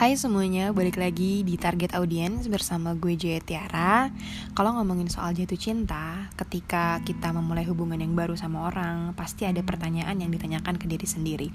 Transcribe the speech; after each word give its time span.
Hai 0.00 0.16
semuanya, 0.16 0.72
balik 0.72 0.96
lagi 0.96 1.44
di 1.44 1.60
Target 1.60 1.92
Audience 1.92 2.48
bersama 2.48 2.96
gue 2.96 3.20
Jaya 3.20 3.36
Tiara. 3.36 4.08
Kalau 4.56 4.72
ngomongin 4.80 5.12
soal 5.12 5.36
jatuh 5.36 5.60
cinta, 5.60 6.32
ketika 6.40 7.04
kita 7.04 7.36
memulai 7.36 7.68
hubungan 7.68 8.00
yang 8.00 8.16
baru 8.16 8.32
sama 8.32 8.64
orang 8.72 9.12
Pasti 9.12 9.44
ada 9.44 9.60
pertanyaan 9.60 10.16
yang 10.16 10.32
ditanyakan 10.32 10.80
ke 10.80 10.88
diri 10.88 11.04
sendiri. 11.04 11.48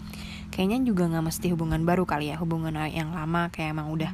Kayaknya 0.54 0.86
juga 0.86 1.10
gak 1.10 1.26
mesti 1.26 1.58
hubungan 1.58 1.90
baru 1.90 2.06
kali 2.06 2.30
ya 2.30 2.38
Hubungan 2.38 2.78
yang 2.86 3.18
lama 3.18 3.50
kayak 3.50 3.74
emang 3.74 3.90
udah 3.90 4.14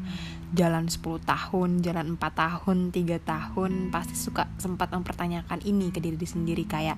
jalan 0.55 0.87
10 0.87 1.03
tahun, 1.27 1.69
jalan 1.83 2.15
4 2.15 2.23
tahun, 2.23 2.77
3 2.95 3.19
tahun 3.27 3.71
Pasti 3.91 4.15
suka 4.15 4.47
sempat 4.55 4.95
mempertanyakan 4.95 5.59
ini 5.67 5.91
ke 5.91 5.99
diri 5.99 6.15
sendiri 6.23 6.63
Kayak 6.63 6.95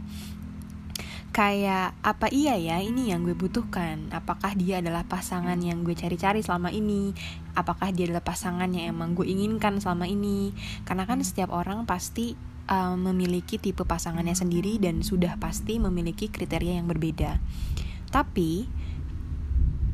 kayak 1.34 1.98
apa 2.06 2.30
iya 2.30 2.54
ya 2.62 2.78
ini 2.78 3.10
yang 3.10 3.26
gue 3.26 3.34
butuhkan? 3.34 4.14
Apakah 4.14 4.54
dia 4.54 4.86
adalah 4.86 5.02
pasangan 5.02 5.58
yang 5.58 5.82
gue 5.82 5.98
cari-cari 5.98 6.46
selama 6.46 6.70
ini? 6.70 7.18
Apakah 7.58 7.90
dia 7.90 8.06
adalah 8.06 8.22
pasangan 8.22 8.70
yang 8.70 8.94
emang 8.94 9.18
gue 9.18 9.26
inginkan 9.26 9.82
selama 9.82 10.06
ini? 10.06 10.54
Karena 10.86 11.10
kan 11.10 11.26
setiap 11.26 11.50
orang 11.50 11.90
pasti 11.90 12.38
um, 12.70 13.10
memiliki 13.10 13.58
tipe 13.58 13.82
pasangannya 13.82 14.38
sendiri 14.38 14.78
dan 14.78 15.02
sudah 15.02 15.42
pasti 15.42 15.82
memiliki 15.82 16.30
kriteria 16.30 16.78
yang 16.78 16.86
berbeda. 16.86 17.42
Tapi 18.14 18.70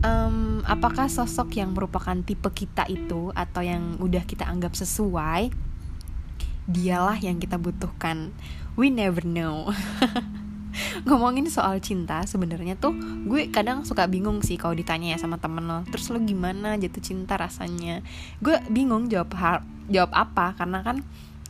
um, 0.04 0.60
apakah 0.68 1.08
sosok 1.08 1.56
yang 1.56 1.72
merupakan 1.72 2.20
tipe 2.20 2.52
kita 2.52 2.84
itu 2.92 3.32
atau 3.32 3.64
yang 3.64 3.96
udah 4.04 4.28
kita 4.28 4.44
anggap 4.44 4.76
sesuai 4.76 5.56
dialah 6.68 7.16
yang 7.24 7.40
kita 7.40 7.56
butuhkan? 7.56 8.36
We 8.76 8.92
never 8.92 9.24
know 9.24 9.72
ngomongin 11.08 11.48
soal 11.50 11.78
cinta 11.84 12.24
sebenarnya 12.28 12.76
tuh 12.80 12.96
gue 13.28 13.50
kadang 13.50 13.84
suka 13.84 14.06
bingung 14.08 14.42
sih 14.44 14.56
kalau 14.60 14.76
ditanya 14.76 15.16
ya 15.16 15.18
sama 15.20 15.38
temen 15.38 15.66
lo. 15.66 15.84
Terus 15.90 16.12
lo 16.12 16.20
gimana 16.24 16.76
jatuh 16.80 17.04
cinta 17.04 17.36
rasanya? 17.36 18.02
Gue 18.44 18.60
bingung 18.72 19.08
jawab 19.08 19.36
jawab 19.90 20.12
apa? 20.14 20.56
Karena 20.58 20.84
kan 20.86 21.04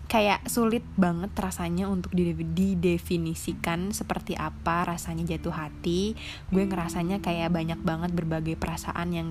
kayak 0.10 0.50
sulit 0.50 0.82
banget 0.98 1.30
rasanya 1.38 1.86
untuk 1.86 2.10
didefinisikan 2.18 3.94
seperti 3.94 4.34
apa 4.34 4.90
rasanya 4.90 5.24
jatuh 5.30 5.54
hati. 5.54 6.18
Gue 6.50 6.66
ngerasanya 6.66 7.22
kayak 7.22 7.54
banyak 7.54 7.80
banget 7.86 8.12
berbagai 8.18 8.58
perasaan 8.58 9.14
yang 9.14 9.30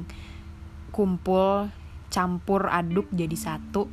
kumpul 0.94 1.68
campur 2.14 2.70
aduk 2.70 3.10
jadi 3.10 3.34
satu. 3.34 3.90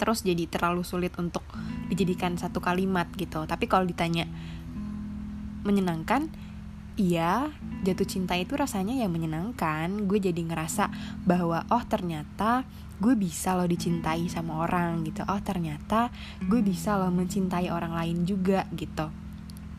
Terus 0.00 0.24
jadi 0.24 0.48
terlalu 0.48 0.80
sulit 0.80 1.12
untuk 1.20 1.44
dijadikan 1.92 2.40
satu 2.40 2.64
kalimat 2.64 3.12
gitu. 3.12 3.44
Tapi 3.44 3.68
kalau 3.68 3.84
ditanya 3.84 4.24
menyenangkan 5.66 6.28
iya 6.98 7.54
jatuh 7.86 8.04
cinta 8.04 8.34
itu 8.34 8.58
rasanya 8.58 8.98
yang 8.98 9.14
menyenangkan. 9.14 10.04
Gue 10.10 10.18
jadi 10.18 10.42
ngerasa 10.42 10.90
bahwa 11.24 11.62
oh 11.70 11.84
ternyata 11.86 12.66
gue 12.98 13.14
bisa 13.14 13.54
loh 13.54 13.70
dicintai 13.70 14.26
sama 14.26 14.66
orang 14.66 15.06
gitu. 15.06 15.22
Oh 15.30 15.38
ternyata 15.38 16.10
gue 16.42 16.60
bisa 16.60 16.98
loh 16.98 17.14
mencintai 17.14 17.70
orang 17.70 17.94
lain 17.94 18.26
juga 18.26 18.66
gitu. 18.74 19.08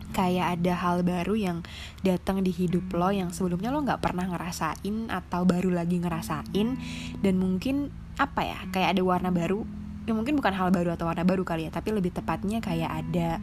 Kayak 0.09 0.57
ada 0.57 0.73
hal 0.73 1.05
baru 1.05 1.37
yang 1.37 1.57
datang 2.01 2.41
di 2.41 2.49
hidup 2.49 2.89
lo 2.97 3.13
yang 3.13 3.29
sebelumnya 3.29 3.69
lo 3.69 3.85
nggak 3.85 4.01
pernah 4.01 4.25
ngerasain 4.25 5.11
atau 5.11 5.43
baru 5.43 5.75
lagi 5.75 5.99
ngerasain. 5.99 6.67
Dan 7.19 7.35
mungkin 7.37 7.91
apa 8.15 8.41
ya 8.47 8.59
kayak 8.71 8.95
ada 8.95 9.03
warna 9.03 9.29
baru 9.29 9.78
ya 10.09 10.17
mungkin 10.17 10.33
bukan 10.41 10.57
hal 10.57 10.73
baru 10.73 10.97
atau 10.97 11.05
warna 11.05 11.21
baru 11.21 11.45
kali 11.45 11.69
ya 11.69 11.71
tapi 11.71 11.93
lebih 11.93 12.09
tepatnya 12.09 12.57
kayak 12.65 12.89
ada 13.05 13.37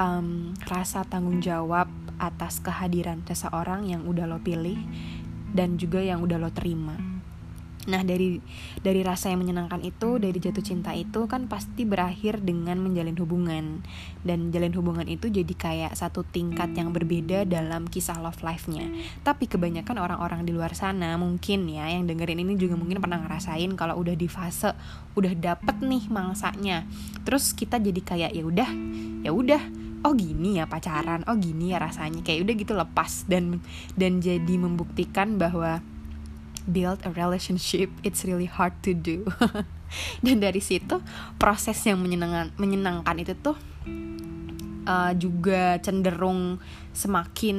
um, 0.00 0.56
rasa 0.64 1.04
tanggung 1.04 1.44
jawab 1.44 1.92
atas 2.16 2.64
kehadiran 2.64 3.20
seseorang 3.28 3.84
yang 3.84 4.08
udah 4.08 4.24
lo 4.24 4.40
pilih 4.40 4.80
dan 5.52 5.76
juga 5.76 6.00
yang 6.00 6.24
udah 6.24 6.40
lo 6.40 6.48
terima 6.56 6.96
Nah 7.86 8.02
dari 8.02 8.38
dari 8.82 9.00
rasa 9.06 9.30
yang 9.30 9.46
menyenangkan 9.46 9.82
itu 9.82 10.18
dari 10.18 10.36
jatuh 10.36 10.62
cinta 10.62 10.90
itu 10.92 11.26
kan 11.30 11.46
pasti 11.46 11.86
berakhir 11.86 12.42
dengan 12.42 12.82
menjalin 12.82 13.16
hubungan 13.18 13.64
dan 14.26 14.50
jalin 14.50 14.74
hubungan 14.74 15.06
itu 15.06 15.30
jadi 15.30 15.54
kayak 15.54 15.92
satu 15.94 16.26
tingkat 16.26 16.74
yang 16.74 16.90
berbeda 16.90 17.46
dalam 17.46 17.86
kisah 17.86 18.18
love 18.18 18.42
life-nya. 18.42 18.90
Tapi 19.22 19.46
kebanyakan 19.46 20.02
orang-orang 20.02 20.42
di 20.42 20.52
luar 20.52 20.74
sana 20.74 21.14
mungkin 21.16 21.70
ya 21.70 21.86
yang 21.88 22.04
dengerin 22.10 22.42
ini 22.42 22.58
juga 22.58 22.74
mungkin 22.74 22.98
pernah 22.98 23.22
ngerasain 23.22 23.70
kalau 23.78 23.98
udah 24.02 24.18
di 24.18 24.26
fase 24.26 24.74
udah 25.14 25.32
dapet 25.38 25.80
nih 25.80 26.10
mangsanya. 26.10 26.84
Terus 27.22 27.54
kita 27.54 27.78
jadi 27.78 28.00
kayak 28.02 28.30
ya 28.34 28.42
udah 28.44 28.70
ya 29.22 29.30
udah 29.32 29.62
oh 30.06 30.14
gini 30.14 30.62
ya 30.62 30.70
pacaran 30.70 31.26
oh 31.26 31.34
gini 31.34 31.74
ya 31.74 31.82
rasanya 31.82 32.22
kayak 32.22 32.46
udah 32.46 32.54
gitu 32.54 32.72
lepas 32.78 33.26
dan 33.26 33.58
dan 33.98 34.22
jadi 34.22 34.54
membuktikan 34.54 35.34
bahwa 35.34 35.82
build 36.66 37.02
a 37.06 37.10
relationship 37.14 37.88
it's 38.02 38.26
really 38.26 38.50
hard 38.50 38.74
to 38.82 38.92
do. 38.92 39.26
Dan 40.24 40.42
dari 40.42 40.58
situ 40.58 40.98
proses 41.38 41.78
yang 41.86 42.02
menyenangkan 42.02 42.50
menyenangkan 42.58 43.16
itu 43.22 43.34
tuh 43.38 43.56
uh, 44.86 45.12
juga 45.18 45.78
cenderung 45.82 46.58
semakin 46.94 47.58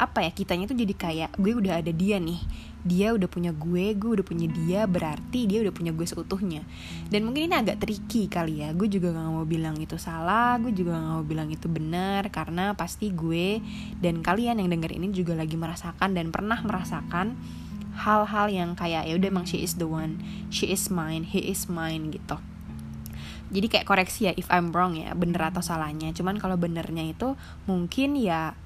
apa 0.00 0.26
ya 0.26 0.34
kitanya 0.34 0.66
tuh 0.66 0.74
jadi 0.74 0.94
kayak 0.98 1.30
gue 1.38 1.52
udah 1.54 1.78
ada 1.78 1.92
dia 1.94 2.18
nih. 2.18 2.40
Dia 2.82 3.14
udah 3.14 3.30
punya 3.30 3.54
gue 3.54 3.94
gue 3.94 4.10
udah 4.18 4.26
punya 4.26 4.50
dia 4.50 4.82
berarti 4.90 5.46
dia 5.46 5.62
udah 5.62 5.70
punya 5.70 5.94
gue 5.94 6.02
seutuhnya. 6.02 6.66
Dan 7.06 7.30
mungkin 7.30 7.46
ini 7.46 7.54
agak 7.54 7.78
tricky 7.78 8.26
kali 8.26 8.66
ya. 8.66 8.74
Gue 8.74 8.90
juga 8.90 9.14
gak 9.14 9.30
mau 9.30 9.46
bilang 9.46 9.78
itu 9.78 9.94
salah 10.02 10.58
gue 10.58 10.74
juga 10.74 10.98
gak 10.98 11.06
mau 11.06 11.22
bilang 11.22 11.46
itu 11.54 11.70
benar 11.70 12.26
karena 12.34 12.74
pasti 12.74 13.14
gue 13.14 13.62
dan 14.02 14.18
kalian 14.26 14.58
yang 14.58 14.68
denger 14.74 14.98
ini 14.98 15.14
juga 15.14 15.38
lagi 15.38 15.54
merasakan 15.54 16.18
dan 16.18 16.34
pernah 16.34 16.58
merasakan 16.66 17.38
hal-hal 17.92 18.46
yang 18.48 18.72
kayak 18.72 19.04
ya 19.08 19.14
udah 19.16 19.28
emang 19.28 19.46
she 19.46 19.60
is 19.60 19.76
the 19.76 19.88
one 19.88 20.20
she 20.48 20.68
is 20.68 20.88
mine 20.88 21.28
he 21.28 21.40
is 21.52 21.68
mine 21.68 22.08
gitu 22.08 22.40
jadi 23.52 23.66
kayak 23.68 23.86
koreksi 23.86 24.28
ya 24.28 24.32
if 24.34 24.48
I'm 24.48 24.72
wrong 24.72 24.96
ya 24.96 25.12
bener 25.12 25.52
atau 25.52 25.60
salahnya 25.60 26.16
cuman 26.16 26.40
kalau 26.40 26.56
benernya 26.56 27.04
itu 27.04 27.36
mungkin 27.68 28.16
ya 28.16 28.56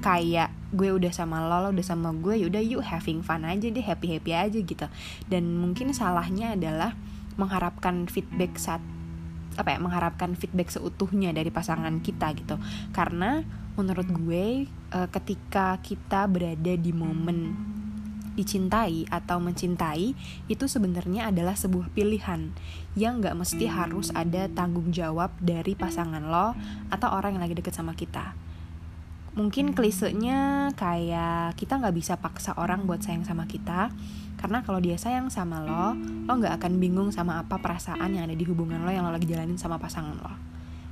kayak 0.00 0.50
gue 0.72 0.90
udah 0.96 1.12
sama 1.12 1.44
lo, 1.44 1.68
lo 1.68 1.68
udah 1.76 1.86
sama 1.86 2.10
gue, 2.16 2.40
yaudah 2.40 2.62
yuk 2.64 2.82
having 2.82 3.20
fun 3.20 3.44
aja 3.44 3.68
deh, 3.68 3.84
happy 3.84 4.16
happy 4.16 4.32
aja 4.32 4.58
gitu. 4.58 4.86
Dan 5.28 5.60
mungkin 5.60 5.92
salahnya 5.92 6.56
adalah 6.56 6.96
mengharapkan 7.36 8.08
feedback 8.08 8.56
saat 8.56 8.82
apa 9.58 9.76
ya, 9.76 9.78
mengharapkan 9.82 10.32
feedback 10.38 10.72
seutuhnya 10.72 11.36
dari 11.36 11.52
pasangan 11.52 12.00
kita 12.00 12.32
gitu. 12.38 12.56
Karena 12.94 13.44
menurut 13.76 14.08
gue 14.08 14.66
eh, 14.70 15.08
ketika 15.12 15.78
kita 15.82 16.26
berada 16.30 16.74
di 16.74 16.90
momen 16.94 17.38
dicintai 18.40 19.04
atau 19.12 19.36
mencintai 19.36 20.16
itu 20.48 20.64
sebenarnya 20.64 21.28
adalah 21.28 21.52
sebuah 21.52 21.92
pilihan 21.92 22.48
yang 22.96 23.20
gak 23.20 23.36
mesti 23.36 23.68
harus 23.68 24.08
ada 24.16 24.48
tanggung 24.48 24.88
jawab 24.88 25.36
dari 25.44 25.76
pasangan 25.76 26.24
lo 26.24 26.56
atau 26.88 27.08
orang 27.12 27.36
yang 27.36 27.44
lagi 27.44 27.60
deket 27.60 27.76
sama 27.76 27.92
kita. 27.92 28.32
Mungkin 29.36 29.76
klisenya 29.76 30.72
kayak 30.74 31.60
kita 31.60 31.76
gak 31.78 31.94
bisa 31.94 32.16
paksa 32.16 32.56
orang 32.56 32.88
buat 32.88 33.04
sayang 33.04 33.28
sama 33.28 33.44
kita 33.44 33.92
karena 34.40 34.64
kalau 34.64 34.80
dia 34.80 34.96
sayang 34.96 35.28
sama 35.28 35.60
lo, 35.60 35.92
lo 36.24 36.32
gak 36.40 36.56
akan 36.64 36.80
bingung 36.80 37.12
sama 37.12 37.44
apa 37.44 37.60
perasaan 37.60 38.16
yang 38.16 38.24
ada 38.24 38.34
di 38.34 38.48
hubungan 38.48 38.80
lo 38.82 38.90
yang 38.90 39.04
lo 39.04 39.12
lagi 39.12 39.28
jalanin 39.28 39.60
sama 39.60 39.76
pasangan 39.76 40.16
lo 40.16 40.50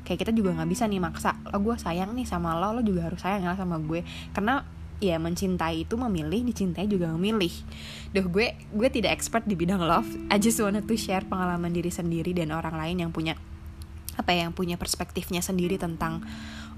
kayak 0.08 0.24
kita 0.24 0.32
juga 0.32 0.56
nggak 0.56 0.72
bisa 0.72 0.88
nih 0.88 1.04
maksa 1.04 1.36
lo 1.52 1.60
gue 1.60 1.76
sayang 1.76 2.16
nih 2.16 2.24
sama 2.24 2.56
lo 2.56 2.72
lo 2.72 2.80
juga 2.80 3.12
harus 3.12 3.20
sayang 3.20 3.44
ya 3.44 3.52
sama 3.52 3.76
gue 3.76 4.00
karena 4.32 4.64
ya 4.98 5.16
mencintai 5.18 5.86
itu 5.86 5.94
memilih 5.94 6.42
dicintai 6.42 6.90
juga 6.90 7.10
memilih. 7.14 7.50
Duh 8.10 8.26
gue 8.26 8.54
gue 8.58 8.88
tidak 8.90 9.14
expert 9.14 9.46
di 9.46 9.54
bidang 9.54 9.82
love. 9.82 10.08
I 10.30 10.42
just 10.42 10.58
wanted 10.58 10.86
to 10.86 10.94
share 10.98 11.22
pengalaman 11.22 11.70
diri 11.70 11.90
sendiri 11.90 12.34
dan 12.34 12.50
orang 12.50 12.74
lain 12.74 13.06
yang 13.06 13.10
punya 13.14 13.38
apa 14.18 14.34
ya 14.34 14.50
yang 14.50 14.54
punya 14.54 14.74
perspektifnya 14.74 15.38
sendiri 15.38 15.78
tentang 15.78 16.26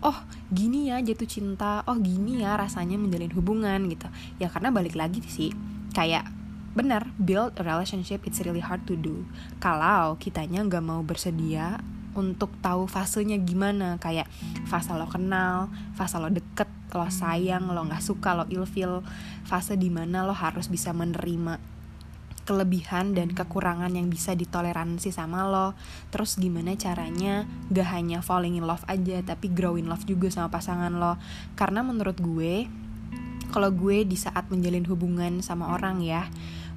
oh 0.05 0.17
gini 0.53 0.93
ya 0.93 1.01
jatuh 1.01 1.25
cinta 1.25 1.81
oh 1.89 1.97
gini 1.97 2.45
ya 2.45 2.61
rasanya 2.61 3.01
menjalin 3.01 3.33
hubungan 3.33 3.81
gitu. 3.89 4.09
Ya 4.37 4.53
karena 4.53 4.69
balik 4.69 4.97
lagi 4.97 5.25
sih 5.25 5.53
kayak 5.97 6.29
benar 6.71 7.11
build 7.19 7.59
a 7.59 7.65
relationship 7.67 8.23
it's 8.29 8.45
really 8.45 8.61
hard 8.61 8.85
to 8.85 8.95
do. 8.95 9.25
Kalau 9.65 10.21
kitanya 10.21 10.61
nggak 10.61 10.85
mau 10.85 11.01
bersedia 11.01 11.81
untuk 12.17 12.51
tahu 12.63 12.87
fasenya 12.91 13.39
gimana. 13.41 13.97
Kayak 14.03 14.27
fase 14.67 14.95
lo 14.95 15.07
kenal 15.07 15.71
fase 15.95 16.19
lo 16.19 16.31
deket 16.31 16.69
lo 16.91 17.07
sayang 17.07 17.71
lo 17.71 17.87
nggak 17.87 18.03
suka 18.03 18.35
lo 18.35 18.45
ilfil. 18.51 19.03
Fase 19.47 19.79
di 19.79 19.89
mana 19.93 20.27
lo 20.27 20.35
harus 20.35 20.67
bisa 20.67 20.91
menerima 20.91 21.81
kelebihan 22.49 23.15
dan 23.15 23.31
kekurangan 23.31 23.95
yang 23.95 24.11
bisa 24.11 24.35
ditoleransi 24.35 25.15
sama 25.15 25.47
lo. 25.47 25.79
Terus 26.11 26.35
gimana 26.35 26.75
caranya 26.75 27.47
gak 27.71 27.95
hanya 27.95 28.27
falling 28.27 28.59
in 28.59 28.67
love 28.67 28.83
aja 28.91 29.23
tapi 29.23 29.53
grow 29.55 29.79
in 29.79 29.87
love 29.87 30.03
juga 30.03 30.27
sama 30.35 30.51
pasangan 30.51 30.91
lo. 30.91 31.15
Karena 31.55 31.87
menurut 31.87 32.19
gue 32.19 32.67
kalau 33.51 33.71
gue 33.75 34.07
di 34.07 34.15
saat 34.15 34.47
menjalin 34.51 34.87
hubungan 34.87 35.43
sama 35.43 35.75
orang 35.75 36.03
ya 36.03 36.27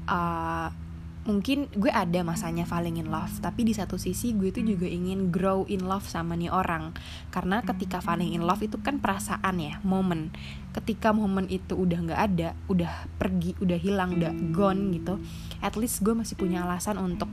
uh, 0.09 0.69
mungkin 1.23 1.71
gue 1.71 1.87
ada 1.87 2.19
masanya 2.19 2.67
falling 2.67 2.99
in 2.99 3.07
love 3.07 3.31
tapi 3.39 3.63
di 3.63 3.71
satu 3.71 3.95
sisi 3.95 4.35
gue 4.35 4.51
tuh 4.51 4.59
juga 4.67 4.83
ingin 4.83 5.31
grow 5.31 5.63
in 5.71 5.87
love 5.87 6.03
sama 6.03 6.35
nih 6.35 6.51
orang. 6.51 6.91
Karena 7.31 7.63
ketika 7.63 8.03
falling 8.03 8.35
in 8.35 8.43
love 8.43 8.59
itu 8.59 8.75
kan 8.83 8.99
perasaan 8.99 9.55
ya 9.59 9.79
momen. 9.87 10.35
Ketika 10.75 11.15
momen 11.15 11.47
itu 11.47 11.79
udah 11.79 11.99
nggak 12.03 12.19
ada 12.19 12.49
udah 12.67 13.07
pergi 13.15 13.55
udah 13.63 13.79
hilang 13.79 14.19
udah 14.19 14.31
gone 14.51 14.91
gitu 14.91 15.21
at 15.63 15.79
least 15.79 16.03
gue 16.03 16.11
masih 16.11 16.35
punya 16.35 16.67
alasan 16.67 16.99
untuk 16.99 17.29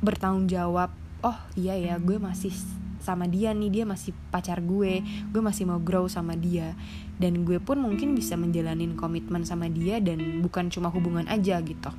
bertanggung 0.00 0.48
jawab 0.48 0.94
oh 1.20 1.36
iya 1.58 1.74
ya 1.74 1.94
gue 1.98 2.16
masih 2.22 2.54
sama 3.02 3.26
dia 3.26 3.50
nih 3.50 3.82
dia 3.82 3.84
masih 3.84 4.14
pacar 4.30 4.62
gue 4.62 5.02
gue 5.04 5.42
masih 5.44 5.68
mau 5.68 5.76
grow 5.76 6.08
sama 6.08 6.40
dia. 6.40 6.72
Dan 7.18 7.44
gue 7.44 7.60
pun 7.60 7.76
mungkin 7.82 8.16
bisa 8.16 8.38
menjalanin 8.38 8.96
komitmen 8.96 9.44
sama 9.44 9.68
dia 9.68 10.00
dan 10.00 10.40
bukan 10.40 10.72
cuma 10.72 10.88
hubungan 10.88 11.26
aja 11.28 11.58
gitu 11.60 11.92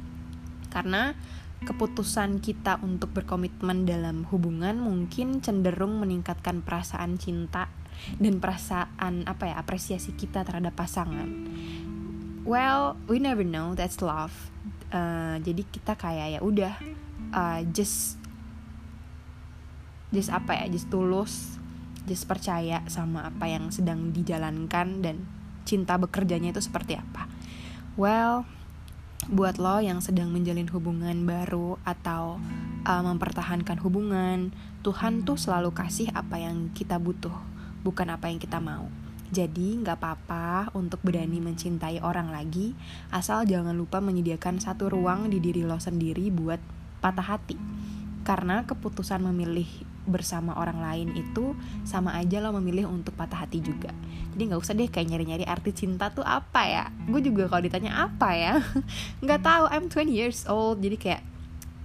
karena 0.70 1.14
keputusan 1.60 2.40
kita 2.40 2.80
untuk 2.80 3.12
berkomitmen 3.12 3.84
dalam 3.84 4.24
hubungan 4.32 4.80
mungkin 4.80 5.44
cenderung 5.44 6.00
meningkatkan 6.00 6.64
perasaan 6.64 7.20
cinta 7.20 7.68
dan 8.16 8.40
perasaan 8.40 9.28
apa 9.28 9.52
ya 9.52 9.56
apresiasi 9.60 10.16
kita 10.16 10.48
terhadap 10.48 10.72
pasangan. 10.72 11.28
Well, 12.48 12.96
we 13.12 13.20
never 13.20 13.44
know 13.44 13.76
that's 13.76 14.00
love. 14.00 14.32
Uh, 14.90 15.38
jadi 15.44 15.68
kita 15.68 16.00
kayak 16.00 16.40
ya 16.40 16.42
udah 16.42 16.74
uh, 17.36 17.62
just 17.76 18.16
just 20.10 20.34
apa 20.34 20.58
ya 20.58 20.66
just 20.72 20.90
tulus 20.90 21.62
just 22.10 22.26
percaya 22.26 22.82
sama 22.90 23.30
apa 23.30 23.46
yang 23.46 23.70
sedang 23.70 24.10
dijalankan 24.10 25.06
dan 25.06 25.30
cinta 25.68 26.00
bekerjanya 26.02 26.50
itu 26.56 26.64
seperti 26.64 26.98
apa. 26.98 27.30
Well, 27.94 28.50
buat 29.30 29.62
lo 29.62 29.78
yang 29.78 30.02
sedang 30.02 30.34
menjalin 30.34 30.66
hubungan 30.74 31.22
baru 31.22 31.78
atau 31.86 32.42
uh, 32.82 33.04
mempertahankan 33.06 33.78
hubungan, 33.86 34.50
Tuhan 34.82 35.22
tuh 35.22 35.38
selalu 35.38 35.70
kasih 35.70 36.10
apa 36.18 36.42
yang 36.42 36.74
kita 36.74 36.98
butuh, 36.98 37.34
bukan 37.86 38.10
apa 38.10 38.34
yang 38.34 38.42
kita 38.42 38.58
mau. 38.58 38.90
Jadi 39.30 39.78
nggak 39.86 40.02
apa-apa 40.02 40.74
untuk 40.74 40.98
berani 41.06 41.38
mencintai 41.38 42.02
orang 42.02 42.34
lagi, 42.34 42.74
asal 43.14 43.46
jangan 43.46 43.78
lupa 43.78 44.02
menyediakan 44.02 44.58
satu 44.58 44.90
ruang 44.90 45.30
di 45.30 45.38
diri 45.38 45.62
lo 45.62 45.78
sendiri 45.78 46.34
buat 46.34 46.58
patah 46.98 47.38
hati. 47.38 47.58
Karena 48.26 48.66
keputusan 48.66 49.22
memilih 49.30 49.70
bersama 50.10 50.58
orang 50.58 50.82
lain 50.82 51.10
itu 51.16 51.56
sama 51.88 52.18
aja 52.18 52.42
lo 52.42 52.52
memilih 52.58 52.90
untuk 52.90 53.16
patah 53.16 53.46
hati 53.46 53.62
juga. 53.62 53.94
Jadi 54.34 54.42
nggak 54.50 54.62
usah 54.62 54.74
deh 54.74 54.90
kayak 54.90 55.08
nyari-nyari 55.14 55.46
arti 55.46 55.72
cinta 55.72 56.10
tuh 56.10 56.26
apa 56.26 56.62
ya. 56.66 56.86
Gue 57.06 57.22
juga 57.22 57.48
kalau 57.48 57.64
ditanya 57.64 58.10
apa 58.10 58.30
ya 58.34 58.54
nggak 59.24 59.42
tahu. 59.42 59.64
I'm 59.70 59.88
20 59.88 60.10
years 60.10 60.50
old. 60.50 60.82
Jadi 60.82 60.98
kayak 60.98 61.22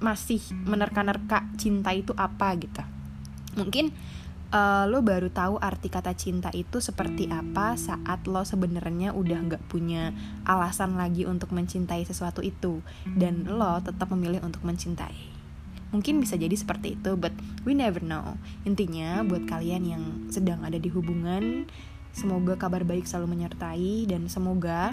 masih 0.02 0.40
menerka-nerka 0.64 1.48
cinta 1.60 1.92
itu 1.92 2.16
apa 2.16 2.52
gitu. 2.56 2.82
Mungkin 3.60 3.94
uh, 4.52 4.84
lo 4.86 5.00
baru 5.00 5.28
tahu 5.30 5.56
arti 5.56 5.88
kata 5.90 6.12
cinta 6.14 6.48
itu 6.52 6.78
seperti 6.78 7.26
apa 7.26 7.76
saat 7.76 8.26
lo 8.30 8.42
sebenarnya 8.42 9.14
udah 9.14 9.38
nggak 9.50 9.62
punya 9.70 10.14
alasan 10.44 10.96
lagi 10.96 11.24
untuk 11.24 11.50
mencintai 11.50 12.06
sesuatu 12.06 12.40
itu. 12.40 12.84
Dan 13.04 13.50
lo 13.50 13.80
tetap 13.80 14.08
memilih 14.14 14.44
untuk 14.46 14.62
mencintai 14.62 15.33
Mungkin 15.94 16.18
bisa 16.18 16.34
jadi 16.34 16.58
seperti 16.58 16.98
itu, 16.98 17.14
but 17.14 17.30
we 17.62 17.70
never 17.70 18.02
know. 18.02 18.34
Intinya, 18.66 19.22
buat 19.22 19.46
kalian 19.46 19.82
yang 19.86 20.04
sedang 20.26 20.66
ada 20.66 20.74
di 20.74 20.90
hubungan, 20.90 21.70
semoga 22.10 22.58
kabar 22.58 22.82
baik 22.82 23.06
selalu 23.06 23.38
menyertai 23.38 24.10
dan 24.10 24.26
semoga 24.26 24.90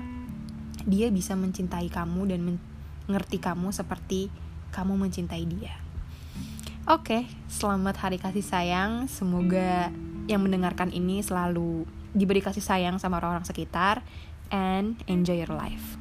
dia 0.85 1.09
bisa 1.09 1.33
mencintai 1.33 1.89
kamu 1.89 2.21
dan 2.29 2.39
mengerti 3.09 3.41
kamu 3.41 3.73
seperti 3.73 4.29
kamu 4.69 4.97
mencintai 5.09 5.45
dia. 5.49 5.73
Oke, 6.89 7.05
okay, 7.05 7.21
selamat 7.45 7.97
hari 8.01 8.17
kasih 8.17 8.45
sayang. 8.45 9.05
Semoga 9.05 9.93
yang 10.25 10.41
mendengarkan 10.41 10.89
ini 10.89 11.21
selalu 11.21 11.85
diberi 12.13 12.41
kasih 12.41 12.61
sayang 12.61 12.97
sama 12.97 13.21
orang-orang 13.21 13.45
sekitar 13.45 14.01
and 14.49 14.97
enjoy 15.05 15.37
your 15.37 15.53
life. 15.53 16.00